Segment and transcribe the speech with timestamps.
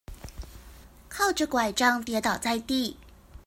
[1.09, 2.97] 靠著柺杖跌倒在地